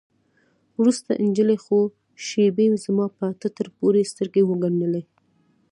وروسته 0.79 1.09
نجلۍ 1.27 1.57
څو 1.65 1.77
شېبې 2.25 2.67
زما 2.85 3.05
په 3.17 3.25
ټټر 3.39 3.67
پورې 3.77 4.09
سترګې 4.11 4.41
وگنډلې. 4.45 5.01